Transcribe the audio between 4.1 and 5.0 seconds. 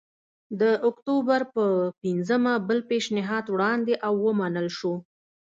ومنل شو